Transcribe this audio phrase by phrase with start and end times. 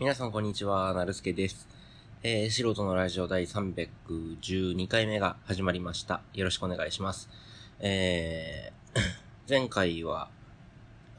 [0.00, 1.68] 皆さんこんにちは、なるすけです。
[2.22, 6.22] えー、素人のラジオ第312回目が始まりました。
[6.32, 7.28] よろしくお願いします。
[7.80, 9.00] えー、
[9.46, 10.30] 前回は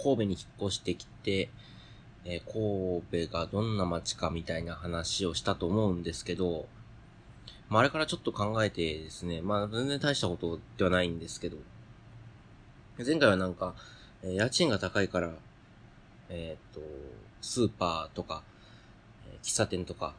[0.02, 1.52] 神戸に引っ越してきて、
[2.26, 6.68] えー神戸がどんな街かみたいな話をしたと思うんですけど、
[7.70, 11.58] まあ、あれからちょっと考えてですね、まあ、全然大したことではないんですけど、
[12.98, 13.76] 前回はなんか、
[14.24, 15.36] えー家賃が高いから、
[16.30, 16.82] えっ、と、
[17.42, 18.42] スーパーとか、
[19.44, 20.14] 喫茶店とか、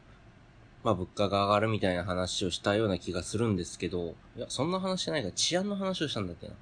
[0.83, 6.53] まあ物価が上がるみたいな話をしたような気がするんですけど、いや、そんな話じゃないから治安の話をしたんだっけな。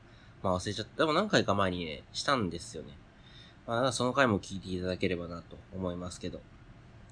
[0.43, 1.03] まあ忘れちゃった。
[1.03, 2.89] でも何回か前にね、したんですよね。
[3.67, 6.39] まあだその回も聞いていただければなと思いますけど。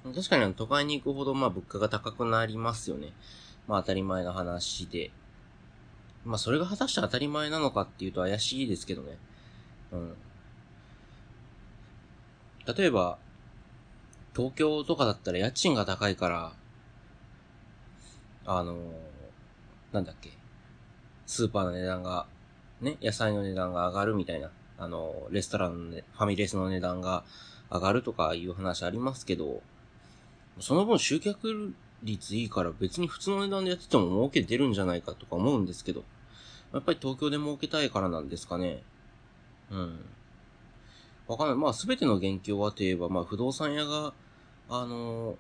[0.04, 3.14] 確かに都会に行くほどまあ物価が高くなりますよね。
[3.68, 5.12] まあ当たり前の話で。
[6.26, 9.18] まあそれが果たして当たり前なのかっていうと怪しいですけどね。
[9.92, 10.16] うん。
[12.78, 13.18] 例えば、
[14.40, 16.54] 東京とかだったら家賃が高いから、
[18.46, 18.78] あの
[19.92, 20.32] なんだっけ、
[21.26, 22.26] スーパーの値段が、
[22.80, 27.26] ね、野菜の値段が上がるみたいな、あのレストランのね、ファミレスの値段が
[27.70, 29.62] 上がるとかいう話ありますけど、
[30.62, 36.06] その分集客率いいから別に普通の値段でやってても儲け出るんじゃないかとか思うんですけど、
[36.72, 38.84] やっぱり東京で儲けたいからなんですかね。
[39.70, 40.06] うん。
[41.28, 41.58] わかんない。
[41.58, 44.14] まあ、すべての元凶はといえば、まあ、不動産屋が、
[44.70, 45.36] あの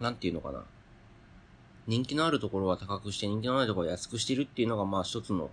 [0.00, 0.64] なんていうのかな。
[1.86, 5.50] 人気のあるところは高くして、人気のないところは安くしてるっていうのが、まあ、一つの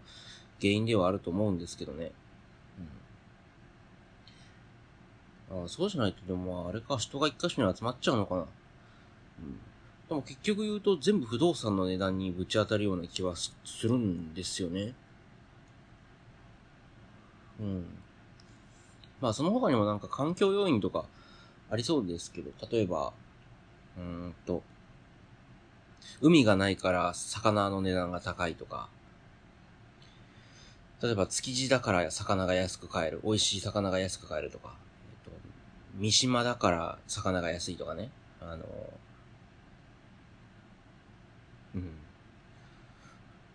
[0.59, 2.11] 原因ではあると思うんですけどね。
[5.51, 5.63] うん。
[5.65, 8.41] あそうじゃないと、でも、あ、れか、人が一箇所に集まっちゃうのかな。
[8.41, 8.47] うん。
[10.09, 14.95] でも結局言うと、全部不動産の値段にぶち当たるような気はするんですよね。
[17.59, 17.85] うん。
[19.21, 21.05] まあその他にもなんか環境要因とか
[21.69, 23.13] ありそうですけど、例えば、
[23.97, 24.63] うーんと、
[26.21, 28.89] 海がないから魚の値段が高いとか、
[31.01, 34.75] 例えば築地だから魚が安く買える、美味しい魚が安く買えるとか、
[35.25, 35.37] えっと、
[35.95, 38.09] 三島だから魚が安いとかね、
[38.39, 38.65] あの、
[41.75, 41.97] うん。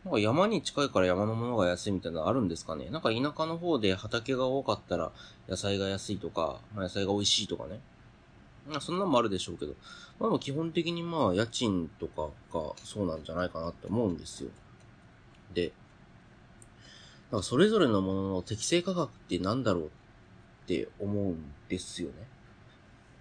[0.05, 2.89] なんか山に近いから山のものが安いみたいなのあるんですかね？
[2.91, 5.13] なんか田舎の方で畑が多かったら
[5.49, 7.81] 野菜が安いとか、まあ、野菜が美味しいとかね。
[8.69, 9.75] まあそんなのもあるでしょうけど。
[10.19, 14.51] まあでも基本的にまあ家賃とかがそうなんじゃないかなって思うんですよ。
[15.55, 15.73] で、
[17.31, 19.89] なんかそれぞれのものの適正価格ってなんだろうっ
[20.67, 22.15] て思うんですよね。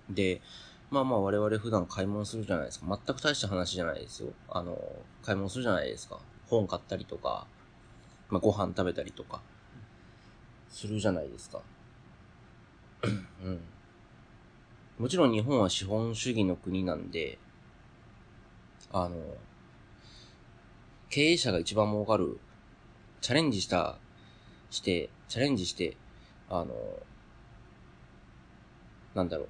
[0.09, 0.41] で、
[0.89, 2.85] まあまあ我々普段買い物するじゃないですか。
[2.87, 4.29] 全く大した話じゃないですよ。
[4.49, 4.77] あの、
[5.23, 6.19] 買い物するじゃないですか。
[6.45, 7.47] 本買ったりとか、
[8.29, 9.41] まあご飯食べたりとか、
[10.69, 11.61] するじゃないですか。
[13.03, 13.07] う
[13.49, 13.61] ん。
[14.99, 17.37] もちろん日本は資本主義の国なんで、
[18.91, 19.15] あの、
[21.09, 22.39] 経営者が一番儲かる、
[23.21, 23.99] チャレンジした、
[24.71, 25.95] して、チャレンジして、
[26.49, 26.73] あの、
[29.13, 29.47] なんだろう、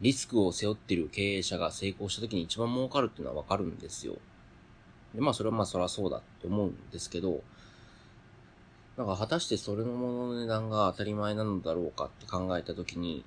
[0.00, 4.16] リスクを背負ってる経営者が成功した時に一番儲かるっていうのはわかるんですよ。
[5.14, 7.42] で、まあそれはまあそりゃそうだって思うんですけど、
[8.96, 13.24] なんか果たしてそれのものの値段が当たり前なのだろうかって考えた時に、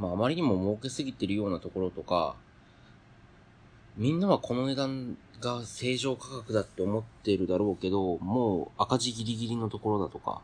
[0.00, 2.34] まああまりにも儲けすぎてるようなところとか、
[3.96, 10.40] みんなはこの値段が正常価格だって思ってるだろうけど、もう赤字ギリギリのところだとか、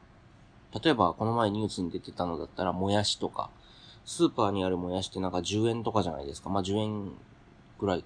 [0.85, 3.49] 例えばこの前ニュースに出てたのだったら、もやしとか、
[4.05, 6.51] スーパーにあるもやしってなんか10円とかじゃないですか。
[6.51, 7.13] まあ10円
[7.79, 8.05] ぐらい、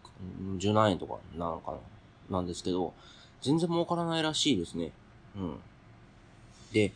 [0.59, 2.39] 10何円とかなのかな。
[2.39, 2.95] なんですけど、
[3.43, 4.93] 全然儲からないらしいですね。
[5.37, 5.59] うん。
[6.73, 6.93] で、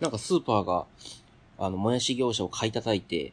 [0.00, 0.86] なんかスーパーが、
[1.58, 3.32] あの、もやし業者を買い叩いて、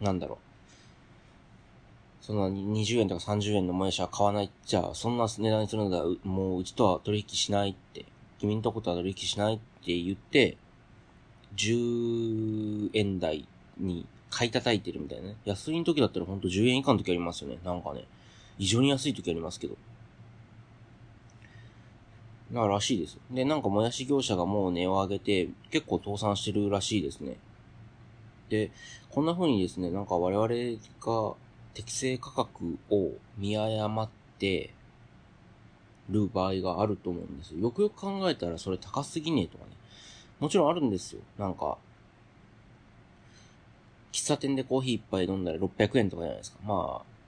[0.00, 2.24] なんだろう。
[2.24, 4.50] そんな20円とか30円のもやしは買わない。
[4.66, 8.04] じゃあ、そんな値段にするのだ、もううちとは取引しないって、
[8.38, 10.58] 君んとことは取引しないって言って、
[11.56, 13.48] 10円台
[13.78, 15.36] に買い叩いてるみたいなね。
[15.44, 17.58] 安いの時だったらほんと10円以下の時ありますよね。
[17.64, 18.04] なんかね。
[18.58, 19.76] 異常に安い時ありますけど。
[22.50, 23.18] ならしいです。
[23.30, 27.36] で、なんかもやし業者がもう値を上げて、結構倒産してるらしいですね。
[28.48, 28.70] で、
[29.10, 31.36] こんな風にですね、なんか我々が
[31.74, 34.08] 適正価格を見誤っ
[34.38, 34.70] て
[36.08, 37.60] る場合があると思うんですよ。
[37.60, 39.70] よくよく考えたらそれ高すぎねえとかね。
[40.40, 41.20] もちろんあるんですよ。
[41.38, 41.78] なんか、
[44.12, 46.58] 喫茶店でコーヒー一杯飲んだら600円とかじゃないですか。
[46.64, 47.18] まあ、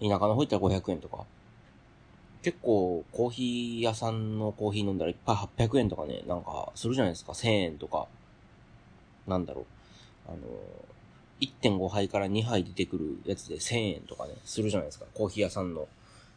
[0.00, 1.24] 田舎の方行ったら500円とか。
[2.42, 7.32] 結構、コーヒー屋さんのコーヒー飲んだら一杯800円とかね、なんか、するじゃないですか。
[7.32, 8.08] 1000円とか。
[9.28, 9.66] なんだろう。
[10.26, 10.38] あの、
[11.40, 15.06] 1.5杯から2杯出てくるやつで1000円とかね、するじゃないですか。
[15.14, 15.88] コーヒー屋さんの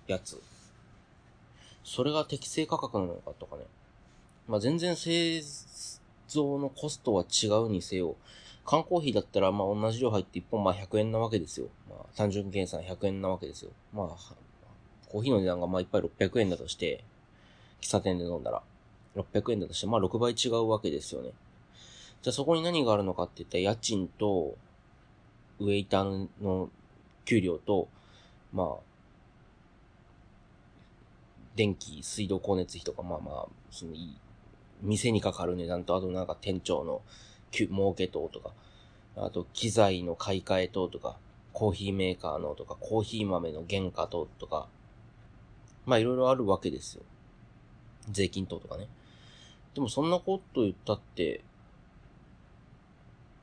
[0.07, 0.41] やつ。
[1.83, 3.63] それが適正価格なのかとかね。
[4.47, 5.41] まあ、全然製
[6.27, 8.15] 造のコストは違うにせよ、
[8.65, 11.67] 缶コーヒーだったら、まあ、同じ量入って1本、まあ、100円なわけですよ。
[11.87, 13.71] まあ、単純計算100円なわけですよ。
[13.93, 14.35] まあ、
[15.09, 17.03] コーヒーの値段が、まあ、1杯600円だとして、
[17.81, 18.63] 喫茶店で飲んだら、
[19.15, 21.31] 600円だとして、まあ、6倍違うわけですよね。
[22.25, 24.57] じゃあ、そこに何があるのかって言ったら、家賃と、
[25.59, 26.71] ウェイターの
[27.23, 27.87] 給料と、
[28.51, 28.67] まあ、
[31.55, 33.91] 電気、水道、光熱費とか、まあまあ、その、
[34.81, 37.03] 店にかかる値段と、あとなんか店長の
[37.51, 38.49] 儲け等とか、
[39.17, 41.17] あと機材の買い替え等とか、
[41.53, 44.67] コーヒーメーカーのとか、コーヒー豆の原価等とか、
[45.85, 47.03] まあいろいろあるわけですよ。
[48.09, 48.87] 税金等とかね。
[49.75, 51.41] でもそんなこと言ったって、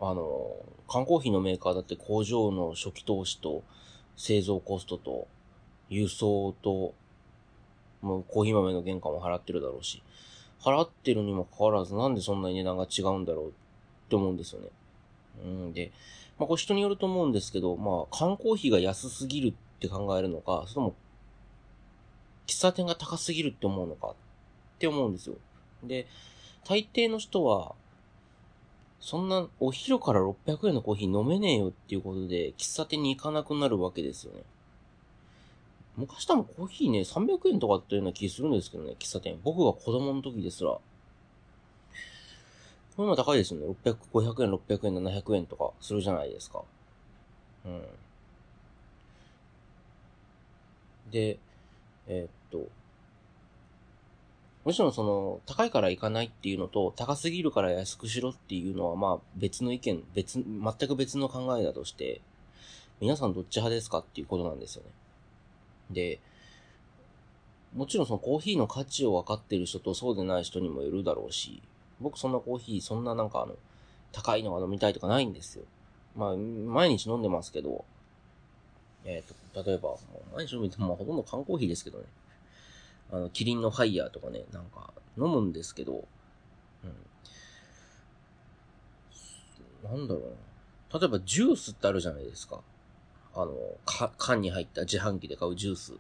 [0.05, 0.57] あの、
[0.89, 3.63] 缶コーヒーのメーカーだって工場の初期投資と
[4.17, 5.29] 製造コストと
[5.89, 6.93] 輸送と、
[8.01, 10.03] もうコーヒー豆の原価も払ってるだろうし、
[10.61, 13.51] 払ってるにもかかわらずなんでそんなに値段が違うんだろうっ
[14.09, 14.69] て思うんですよね。
[15.45, 15.93] うんで、
[16.37, 20.95] まあこれ人によると思うんですけど、まあ缶コーヒーが安すぎるって考えるのか、それとも
[22.47, 24.15] 喫茶店が高すぎるって思うのかっ
[24.79, 25.37] て思うんですよ。
[25.85, 26.07] で、
[26.65, 27.75] 大抵の人は、
[29.03, 34.43] そんなお昼から600円のコーヒー飲めねえよっていうことで、喫茶店に行かなくなるわけですよね。
[35.97, 39.39] 昔多分コーヒーね、300円とかっていうような気するんですけどね、喫茶店。
[39.43, 40.71] 僕が子供の時ですら。
[40.71, 40.83] こ
[42.99, 43.67] れも高いですよね。
[43.85, 46.63] 600、500円、600円、700円とかするじゃないですか。
[47.65, 47.83] うん。
[51.11, 51.39] で、
[52.07, 52.69] えー、っと、
[54.65, 62.21] もちろんその、高いから行かないっていうのと、高すぎるから安くしろっていうのは、まあ別の意見、別、全く別の考えだとして、
[63.01, 64.91] 皆さんどっち派ですかっていうことなんですよね。
[65.91, 66.21] で、
[67.75, 71.63] もちろんそのコーヒーの価値を分かってる人とそうでない人にもよるだろうし、
[72.01, 73.55] 僕そんなコーヒー、そんななんかあの、
[74.13, 75.65] 高いのが飲みたいとかないんですよ。
[76.15, 77.85] まあ、毎日飲んでますけど、
[79.05, 79.97] えっ、ー、と、例えば、
[80.37, 82.05] 毎日飲んでも、まあ、ほとんど缶コーヒーですけどね。
[83.13, 86.09] あの、キリンのファイヤーとかね、なんか、飲むんですけど、
[86.83, 86.87] う
[89.87, 89.99] ん。
[89.99, 90.25] なんだろう
[90.93, 90.99] な。
[90.99, 92.61] 例えば、ジュースってあるじゃないですか。
[93.35, 93.55] あの、
[93.85, 95.93] か、缶に入った自販機で買うジュース。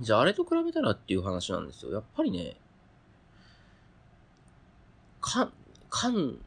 [0.00, 1.92] じゃああれと比べたらっていう話なんですよ。
[1.92, 2.56] やっぱりね、
[5.20, 5.52] 缶、
[5.90, 6.38] 缶、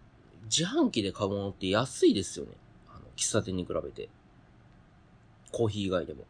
[0.46, 2.54] 自販機で買うものって安いですよね。
[2.90, 4.10] あの、喫茶店に比べて。
[5.52, 6.26] コーヒー以外でも。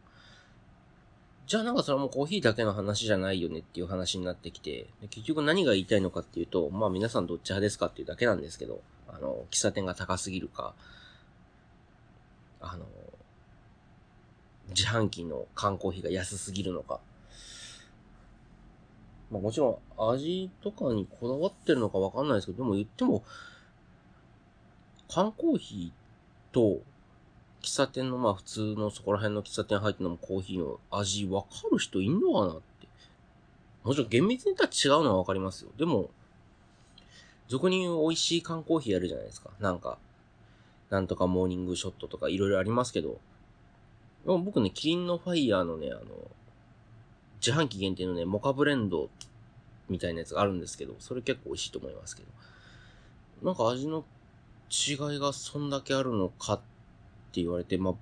[1.46, 10.74] じゃあなんかそれはもうコーヒーだけの話じゃないよねっていう話になってきて、結局何が言いたいのかっていうと、まあ皆さんどっち派ですかっていうだけなんですけど、あの、喫茶店が高すぎるか、
[12.60, 12.86] あの、
[14.70, 16.98] 自販機の缶コーヒーが安すぎるのか。
[19.30, 23.22] まあもちろん味とかにこだわってるのかわかんないですけど、でも言っても、
[25.10, 26.80] 缶コーヒーと
[27.64, 32.88] 喫茶店のまあ普通のそこら辺の喫茶店入って飲むコーヒーの味わかる人いんのかなって。
[33.82, 35.70] もちろん厳密に言ったら違うのはわかりますよ。
[35.78, 36.10] でも、
[37.48, 39.50] 俗に言う美味しい缶コーヒーやるじゃないですか。
[39.60, 39.98] なんか、
[40.90, 43.18] なんとかモーニングショットとかいろいろありますけど、
[44.24, 46.02] でも僕ね、キリンのファイヤーのね、あの、
[47.44, 49.08] 自販機限定のね、モカブレンド
[49.88, 52.28] みたいなやつがあるんですけど、それ結構美味しいと思いますけど。
[53.42, 54.04] なんか味の
[54.70, 56.60] 違いがそんだけあるのかっ
[57.34, 57.94] って言われて、まあ、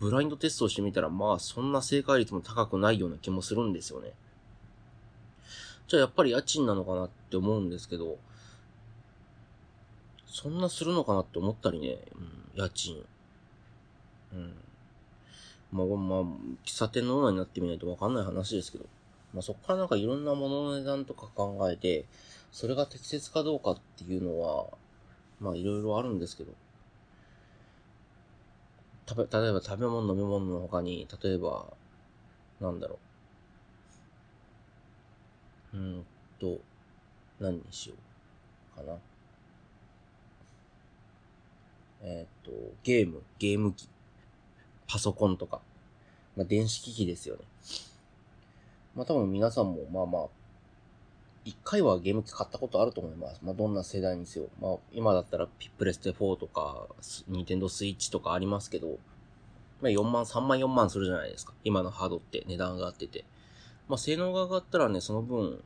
[0.00, 4.10] ブラインドテストをしてみたら、まあ、そんな正解率も高くないような気もするんですよね。
[5.86, 8.18] じゃあやっぱり家賃なのかなって思うんですけど、
[10.26, 13.04] そんなするのかなって思ったりね、うん、家賃。
[14.32, 14.52] うん。
[15.70, 16.22] まあ、まあ、
[16.64, 18.86] 喫茶店のオーナーになってみないとわかんない話ですけど、
[19.32, 22.04] まあそこからなんかいろんなものの値段とか考えて、
[22.50, 24.66] それが適切かどうかっていうのは、
[25.40, 26.52] まあいろいろあるんですけど、
[29.08, 31.66] 食べ、例えば食べ物飲み物の他に、例えば、
[32.60, 32.98] なんだろ
[35.74, 35.76] う。
[35.76, 36.06] うん
[36.38, 36.60] と、
[37.40, 37.94] 何にしよ
[38.74, 38.98] うかな。
[42.02, 43.88] えっ、ー、と、ゲーム、ゲーム機、
[44.88, 45.60] パソコンとか、
[46.36, 47.42] まあ、電子機器ですよね。
[48.94, 50.41] まあ、多分皆さんも、まあまあ、
[51.44, 53.40] 一回はゲーム機買ったことあると思います。
[53.42, 54.46] まあ、どんな世代にせよ。
[54.60, 56.86] まあ、今だったらピップレステ4とか、
[57.28, 58.98] ニンテンドスイッチとかありますけど、
[59.80, 61.52] まあ、4万、3万、4万するじゃないですか。
[61.64, 63.24] 今のハードって値段が上がってて。
[63.88, 65.62] まあ、性能が上がったらね、その分、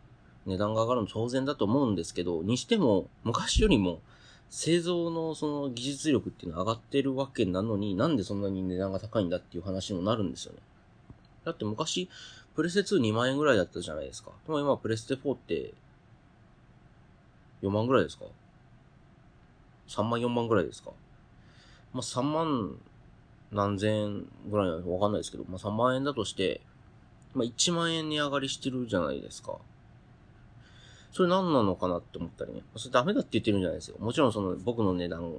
[0.47, 4.01] 値段が上がるの当然だと思うんですけど、にしても、昔よりも、
[4.49, 10.61] 製造のその技術力っていうのは上がってるわけなのに、なんでそんなに値段が高いんだっていう話にもなるんですよね。
[11.45, 12.09] だって昔、
[12.57, 14.31] プレステ2 2万円ぐらいだったじゃないですか。
[14.47, 15.75] でも今プレステ4って
[17.63, 18.25] 4万ぐらいですか
[19.89, 20.91] ?3 万4万ぐらいですか？
[21.93, 22.79] まあ、3万
[23.53, 26.61] 何千円ぐらいなのかわかんないですけど、まあ、3万円だとして、
[27.35, 29.59] まあ、1万円値上がりしてるじゃないですか。
[31.13, 32.63] それ何なのかなって思ったりね。
[32.77, 33.97] それダメだって言ってるんじゃないですよ。
[33.99, 35.35] もちろんその僕の値段、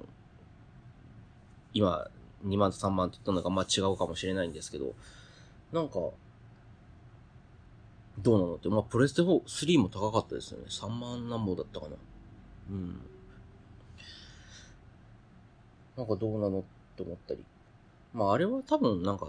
[1.74, 2.08] 今
[2.46, 4.94] 2万と3万って言ったのがまあ違うかもしれないんですけど、
[5.72, 5.98] なんか、
[8.22, 10.66] どうなのって、まあプレステ4、3も高かったですよね。
[10.68, 11.96] 3万何本だったかな。
[12.70, 13.00] うん。
[15.96, 16.62] なんかどうなのっ
[16.96, 17.44] て思ったり。
[18.12, 19.28] まああれは多分なんか、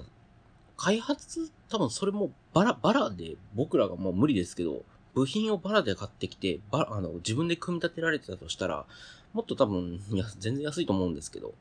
[0.77, 8.86] 開発、多分それもバラ、バラで僕らがもう無理ですけど、部品をバラで買ってきて、バラあの、自分で組み立てられてたとしたら、
[9.34, 11.53] もっと多分、いや、全然安いと思うんですけど、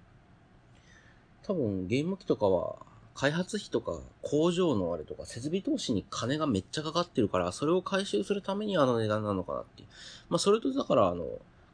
[1.42, 2.76] 多分ゲーム機とかは、
[3.18, 9.88] 開発費とか工場のあれとか設備投資に金がめっちゃかかってるから、それを回収するためにあの値段なのかなっていう。
[10.28, 11.24] まあそれとだからあの、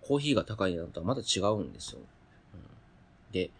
[0.00, 1.98] コーヒーが高いのとはまだ違うんですよ、
[2.54, 2.60] うん。
[3.30, 3.50] で、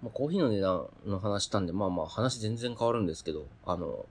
[0.00, 4.06] まあ、コーヒーの値段の話したんで、まあまあ話全然変わるんですけど、あの、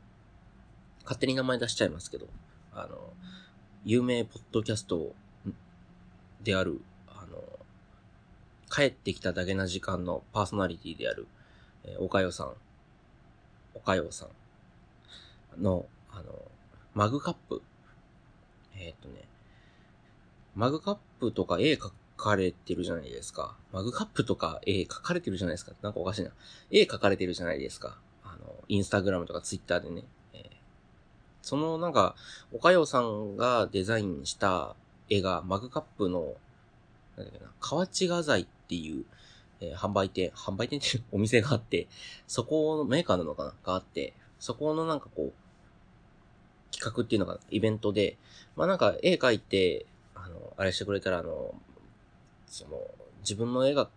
[1.03, 2.27] 勝手に名前出しちゃいますけど、
[2.73, 2.97] あの、
[3.85, 5.13] 有名ポッドキャスト
[6.43, 7.41] である、あの、
[8.69, 11.25] 帰ってきただけな時間のパーソナリティである、
[11.85, 12.53] えー、おかよさん、
[13.73, 14.27] おかようさ
[15.57, 16.23] んの、あの、
[16.93, 17.61] マグカップ。
[18.75, 19.23] えー、っとね、
[20.55, 23.55] マグカップとか絵描かれてるじゃないですか。
[23.71, 25.73] マグカップとか絵描かれてるじゃないですか。
[25.81, 26.31] なんかおかしいな。
[26.71, 27.97] 絵描かれてるじゃないですか。
[28.23, 30.03] あの、インスタグラムとかツイッターでね
[30.33, 30.49] え。
[31.41, 32.15] そのなんか、
[32.53, 34.75] おかようさんがデザインした
[35.09, 36.35] 絵がマグカップの、
[37.17, 39.05] なんだっけな、河内画材っていう、
[39.63, 41.88] えー、販売店、販売店っていう お店があって、
[42.27, 43.55] そこのメーカーなのかな？
[43.63, 45.34] があって、そこのなんかこう、
[46.72, 48.17] 企画っていうのがイベントで、
[48.55, 51.55] まあなんか絵描いて、あの、あれしてくれたらあの、
[52.48, 52.79] その、
[53.22, 53.89] 自分の絵が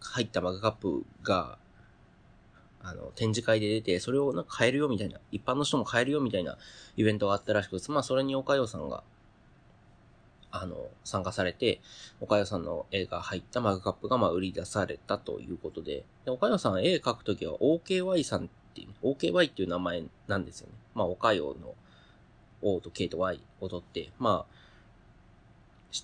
[0.00, 1.58] 入ったマグカップが
[2.84, 6.58] あの、展示会で出て、それをなんか買えるよみたいな、一般の人も買えるよみたいな
[6.96, 9.04] イベントがあったらしくまあそれに岡洋さんが、
[10.52, 11.80] あの、参加されて、
[12.20, 20.74] 岡洋さんの絵が入ったマグカップがまあ売り出されたということで、で岡洋さん絵描くときは OKY さんっていう、OKY っていう名前なんですよね。
[20.94, 21.74] まあ岡洋の
[22.60, 24.54] O と K と Y を取って、まあ、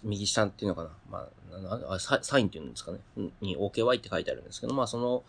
[0.03, 0.91] 右下っていうのかな。
[1.11, 1.29] ま
[1.89, 2.99] あ、あサインっていうんですかね。
[3.41, 5.25] に OKY って書いてあるんですけど、まあその、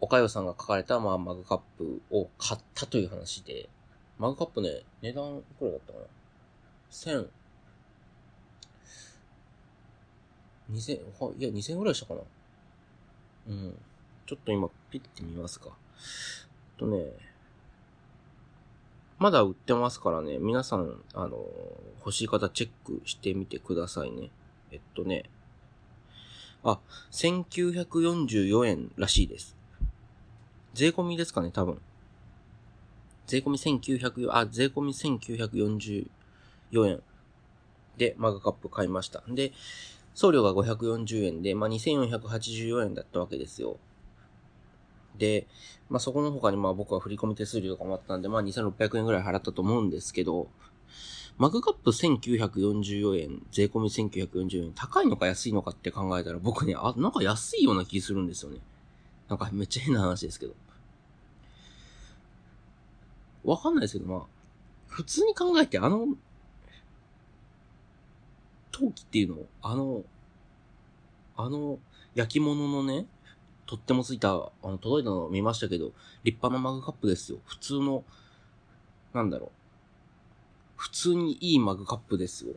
[0.00, 3.68] おかよさんが書かれた、まあ、マグカップを買ったという話で、
[4.18, 6.04] マグカップね、値段いくらだったかな？
[10.70, 10.96] 千、二千、
[11.38, 12.20] いや、二千ぐらいしたかな
[13.48, 13.74] うん。
[14.26, 15.70] ちょっと今、ピッて見ますか。
[16.76, 17.12] とね、
[19.18, 21.44] まだ売ってますからね、皆さん、あの、
[21.98, 24.30] 欲しい方チェックしてみてくださいね。
[24.70, 25.24] えっとね、
[26.62, 26.78] あ、
[27.10, 29.56] 1944円らしいです。
[30.74, 31.80] 税込みですかね、多分。
[33.26, 36.06] 税込み1900、あ、税込み1944
[36.86, 37.02] 円
[37.96, 39.22] でマグカップ買いました。
[39.28, 39.52] で、
[40.18, 43.76] 送料が540円で、まあ、2484円だったわけですよ。
[45.16, 45.46] で、
[45.88, 50.48] まあ、そこの他にまあ僕は振込手数料とかもあったんで、まあ、2600円ぐらい払ったと思うんですけど、
[51.36, 58.58] マグカップ1944円、税込み1940円、高いのか安いのかって考えたら僕ね、あ、なんか安いような気するんですよね。
[59.28, 60.54] なんかめっちゃ変な話ですけど。
[63.44, 64.20] わかんないですけど、まあ、
[64.88, 66.08] 普通に考えてあの、
[68.78, 70.04] 陶器っていうのあの、
[71.36, 71.78] あの、
[72.14, 73.06] 焼き物のね、
[73.66, 75.92] とってもついた、あの、届いたのを見ましたけど、
[76.22, 77.38] 立派なマグカップですよ。
[77.44, 78.04] 普通の、
[79.12, 79.50] なんだろう。
[80.76, 82.54] 普通にいいマグカップですよ。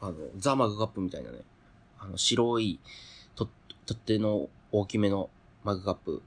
[0.00, 1.38] あの、ザ・マグカップみたいなね。
[1.98, 2.78] あの、白い、
[3.34, 3.48] と、
[3.86, 5.30] とっての大きめの
[5.64, 6.22] マグカップ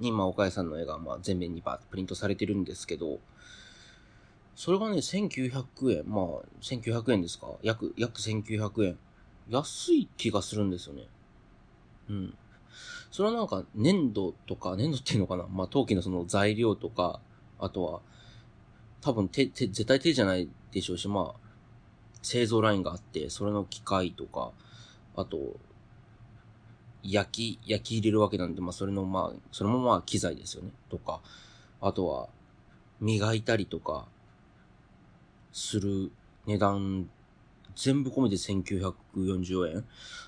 [0.00, 3.20] に、まあ、岡谷さんの絵が、まあ、全面にバーッとプリントされてるんですけど、
[4.54, 6.04] それがね、1900円。
[6.06, 6.24] まあ、
[6.60, 8.98] 1900円ですか約、約1900円。
[9.48, 11.06] 安い気がするんですよね。
[12.10, 12.34] うん。
[13.10, 17.20] それはなんか、粘土とか、粘土っていうのかなまあ、陶器のその材料とか、
[17.58, 18.00] あとは、
[19.00, 21.52] 多分手、手、絶対手じゃないでしょうし、まあ、
[22.22, 24.52] 製造ラインがあって、それの機械とか、
[25.16, 25.56] あと、
[27.02, 30.70] 焼き、焼き入れるわけなんで、まあそれのまあ、それもまあ機材ですよね。
[30.88, 31.20] とか、
[31.80, 32.28] あとは、
[33.00, 34.06] 磨いたりとか、
[35.52, 36.10] する
[36.46, 37.08] 値段
[37.76, 39.84] 全部込めて1940円。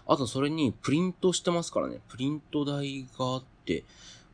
[0.07, 2.01] あとそれにプリントしてますからね。
[2.09, 3.85] プリント代があって、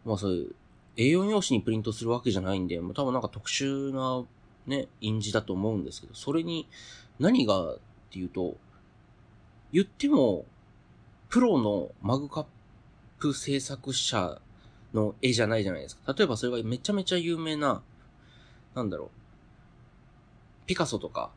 [0.05, 0.55] まあそういう
[0.97, 4.27] A4 用紙にプリントするわけじゃないんで、もう多分なんか特殊な
[4.67, 6.69] ね、印字だと思うんですけど、それに
[7.19, 7.79] 何がっ
[8.11, 8.57] ていうと、
[9.73, 10.45] 言っても、
[11.29, 12.47] プロのマグカッ
[13.19, 14.41] プ制作者
[14.93, 16.13] の絵じゃないじゃないですか。
[16.13, 17.83] 例えばそれがめちゃめちゃ有名な、
[18.75, 19.11] なんだろう、
[20.71, 21.33] ピカソとか、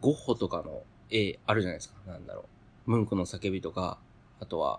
[0.00, 1.96] ゴッホとかの絵あるじゃないですか。
[2.06, 2.44] なんだろ
[2.86, 2.90] う。
[2.92, 3.98] ムンクの叫びとか、
[4.38, 4.78] あとは、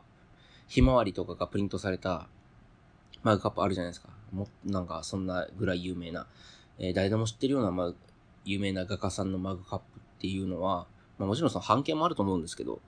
[0.69, 2.29] ひまわりとかがプリントされた
[3.23, 4.07] マグカップあるじゃないですか。
[4.31, 6.27] も、なんか、そんなぐらい有名な、
[6.77, 7.93] えー、誰でも知ってるような、まあ、
[8.45, 10.87] 有名な画家さんのマグカップっていうのは、
[11.17, 12.79] まあもちろんその半径もあると思うんですけど、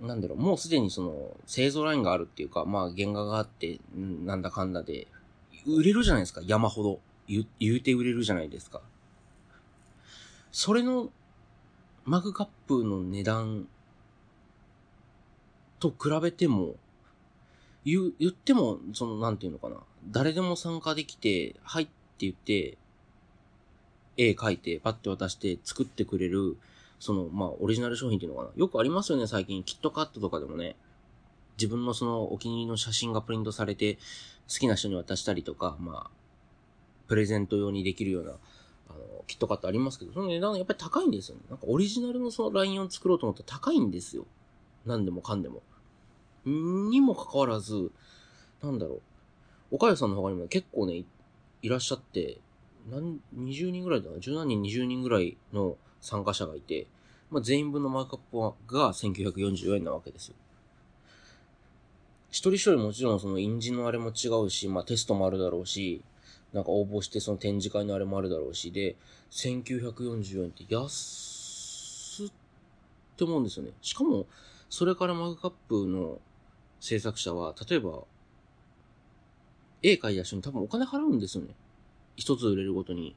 [0.00, 5.06] なんだろう、もうすでにその、製造ラインがあるっていうか、まあ原画があって、なんだかんだで、
[5.68, 7.00] 売れるじゃないですか、山ほど。
[7.28, 8.80] 言言うて売れるじゃないですか。
[10.54, 11.10] それの、
[12.04, 13.66] マグカップの値段
[15.80, 16.76] と比べても、
[17.84, 19.78] 言、言っても、その、なんていうのかな。
[20.12, 22.78] 誰でも参加できて、はいって言って、
[24.16, 26.56] 絵描いて、パッて渡して作ってくれる、
[27.00, 28.50] その、まあ、オリジナル商品っていうのかな。
[28.54, 29.64] よくありますよね、最近。
[29.64, 30.76] キットカットとかでもね。
[31.58, 33.96] 自分のそのお気に入りの写真がプリントされて、
[34.48, 36.10] 好きな人に渡したりとか、まあ、
[37.08, 38.34] プレゼント用にできるような、
[38.94, 41.42] あの、キットカットありますけど、その値段やっぱり高いんですよね。
[41.48, 44.26] なんかオリジナルのそのラインを作ろうと思ったら高いんですよ。
[44.86, 45.62] 何でもかんでも。
[46.44, 47.90] にもかかわらず、
[48.62, 48.96] なんだろ
[49.70, 49.76] う。
[49.76, 51.04] 岡谷さんの他にも結構ね、
[51.62, 52.38] いらっしゃって、
[52.90, 56.86] 何、20人ぐらいだな、十何人、20人ぐらいの参加者がいて、
[57.30, 60.34] まあ、全員分のマークアップが1944円なわけですよ。
[62.30, 66.02] 一人一人もちろんその印字のあれも違うし、まあテストもあるだろうし、
[66.54, 68.96] なんか応募してその展示会のあれもあるだろうし、で、
[69.32, 72.32] 1940円って安っ
[73.16, 73.72] て思うんですよね。
[73.82, 74.26] しかも、
[74.70, 76.20] それからマグカップの
[76.78, 78.04] 制作者は、例えば、
[79.82, 81.54] 絵描いた人に多分お金払うんですよね。
[82.14, 83.16] 一つ売れるごとに、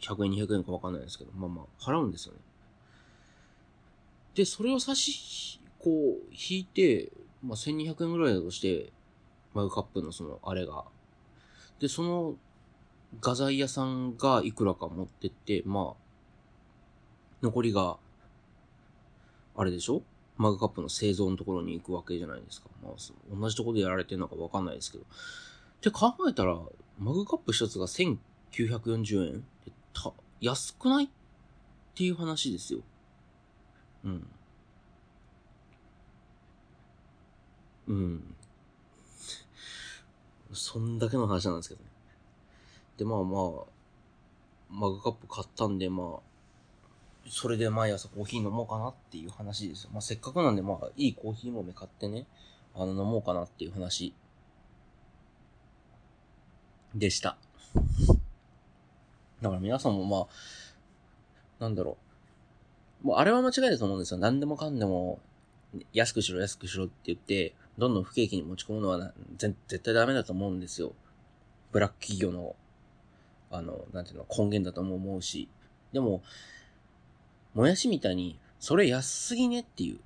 [0.00, 2.40] 100円、200円かわかんないですけど、まあまあ、払うんですよね。
[4.34, 7.12] で、それを差し、こう、引いて、
[7.42, 8.90] まあ、1200円ぐらいだとして、
[9.52, 10.86] マグカップのその、あれが。
[11.82, 12.36] で、その、
[13.20, 16.02] 画材屋さんがいくらか持ってって、まあ、
[17.42, 17.96] 残りが、
[19.56, 20.02] あれでしょ？
[20.36, 22.68] マグカップの製造のところに行くわけじゃないですか。
[22.84, 22.92] まあ、
[23.36, 25.04] 同じところでやられてるのかわかんないですけど。
[25.04, 25.06] っ
[25.80, 26.56] て考えたら、
[27.00, 31.08] マグカップ一つが1940円ってた、安くないっ
[31.96, 32.78] ていう話ですよ。
[34.04, 34.26] うん。
[37.88, 38.34] うん。
[40.54, 41.86] そんだけの話なんですけどね。
[42.98, 43.72] で、まあまあ、
[44.70, 46.20] マグカップ買ったんで、まあ、
[47.28, 49.90] それで毎朝コーヒー飲もうかなっていう話ですよ。
[49.92, 52.26] まあ、せっかくなんで、まあ、いいコーヒー豆買ってね、
[52.74, 54.14] あの、飲もうかなっていう話
[56.94, 57.36] でした。
[59.40, 61.96] だから皆さんもまあ、なんだろ
[63.02, 63.06] う。
[63.08, 64.18] もうあれは間違いだと思うんですよ。
[64.18, 65.20] 何でもかんでも、
[65.92, 70.92] 安くしろ安くしろって言って、どんどん不景気に持ち込むのは絶対ダメだと思うんですよ。
[71.72, 72.54] ブラック企業の、
[73.50, 75.48] あの、なんていうの、根源だとも思うし。
[75.92, 76.22] でも、
[77.54, 80.00] もやしみたいに、それ安すぎねっていう。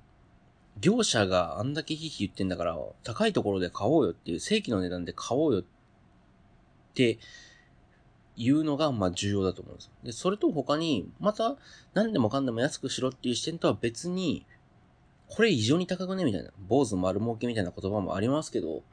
[0.79, 5.63] 業者があんだけヒヒ言ってんだから、高いところで買おうよっていう、正規の値段で買おうよっ
[6.93, 7.19] て
[8.35, 9.91] いうのが、まあ重要だと思うんですよ。
[10.03, 11.57] で、それと他に、また、
[11.93, 14.45] 何でもかんでも安くしろっていう視点とは別に、
[15.29, 16.23] これ異常に高くね？
[16.23, 18.83] みたいな、坊主丸儲けみたいな言葉もありますけど、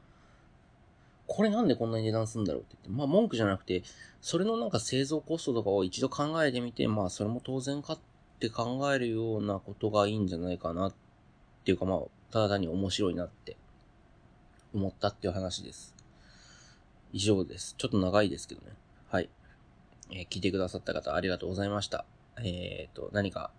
[1.27, 3.83] これなんでこんなに値段するんだろうって言って、まあ文句じゃなくて、
[4.21, 7.99] それのなんか製造コストとかを一度考えてみて、まあそれも当然かっ
[8.39, 10.93] て考えるようなことがいいんじゃないかなっ
[11.63, 11.99] ていうかまあ、
[12.31, 13.55] ただ単に面白いなって
[14.73, 15.95] 思ったっていう話です。
[17.13, 17.75] 以上です。
[17.77, 18.73] ちょっと長いですけどね。
[19.09, 19.29] はい。
[20.11, 22.05] えー、聞いてくださった方ありがとうございました。
[22.43, 23.51] えっ、と、何か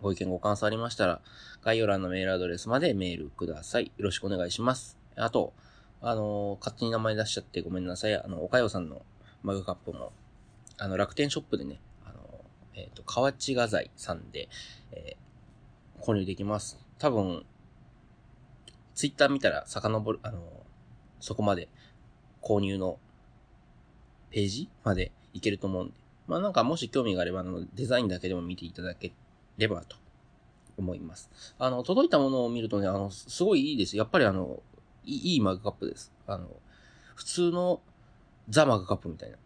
[0.00, 1.20] ご意見ご感想ありましたら、
[1.62, 3.86] 概要欄のメールアドレスまでメールください。
[3.96, 4.98] よろしくお願いします。
[5.16, 5.54] あと、
[6.02, 8.14] あの、勝手に名前出しちゃってごめんなさい。
[8.14, 9.02] あの、おかよさんの
[9.42, 10.12] マグカップも、
[10.76, 14.48] あの、楽天ショップでね、あのえっ、ー、と、河内画材さんで、
[14.92, 16.78] えー、購入できます。
[16.98, 17.46] 多分、
[18.94, 20.40] ツイッター見たら遡る、あの、
[21.20, 21.68] そこまで
[22.42, 22.98] 購入の
[24.30, 25.94] ページまでいけると思うんで。
[26.26, 29.12] まあなんかもし興味があれば、あの、デザインだけでも見ていただけ
[29.58, 29.96] ればと
[30.76, 31.30] 思います。
[31.58, 33.96] あの、届いたものを見るとね、あの、すごいいいです。
[33.96, 34.62] やっぱりあの、
[35.04, 36.12] いいマグカップです。
[36.26, 36.48] あの、
[37.14, 37.80] 普通の
[38.48, 39.36] ザマグカップみたいな。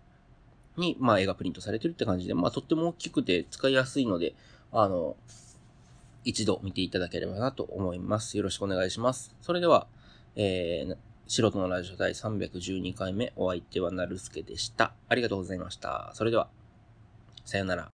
[0.76, 4.34] に、まあ、絵がプリントされてるって感じで、まあ、とっても大きくて使いやすいので、
[4.72, 5.16] あの、
[6.24, 8.36] 一度見ていただければなと思います。
[8.36, 9.34] よろしくお願いします。
[9.40, 9.86] それでは、
[10.36, 10.96] えー、
[11.26, 14.92] 素人のラジオ第312回目、お相手はなるすけでした。
[15.08, 16.10] ありがとうございました。
[16.14, 16.48] それでは、
[17.44, 17.88] さよなら。